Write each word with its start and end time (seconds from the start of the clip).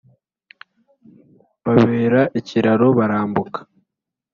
Mbabera 1.61 2.21
ikiraro 2.39 2.87
barambuka 2.97 3.59